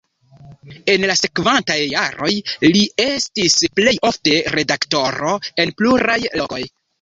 [0.93, 2.29] En la sekvantaj jaroj
[2.67, 5.35] li estis plej ofte redaktoro
[5.67, 6.65] en pluraj lokoj.